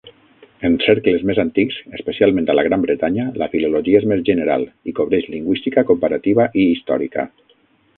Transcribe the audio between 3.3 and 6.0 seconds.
la filologia és més general, i cobreix lingüística